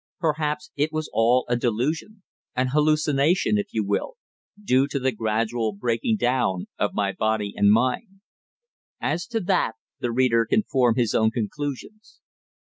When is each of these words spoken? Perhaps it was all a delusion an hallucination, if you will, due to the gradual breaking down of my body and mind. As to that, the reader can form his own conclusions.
Perhaps 0.19 0.71
it 0.75 0.91
was 0.91 1.11
all 1.13 1.45
a 1.47 1.55
delusion 1.55 2.23
an 2.55 2.69
hallucination, 2.69 3.59
if 3.59 3.67
you 3.71 3.85
will, 3.85 4.15
due 4.59 4.87
to 4.87 4.97
the 4.97 5.11
gradual 5.11 5.73
breaking 5.73 6.17
down 6.17 6.65
of 6.79 6.95
my 6.95 7.11
body 7.11 7.53
and 7.55 7.71
mind. 7.71 8.19
As 8.99 9.27
to 9.27 9.39
that, 9.41 9.75
the 9.99 10.11
reader 10.11 10.47
can 10.47 10.63
form 10.63 10.95
his 10.95 11.13
own 11.13 11.29
conclusions. 11.29 12.19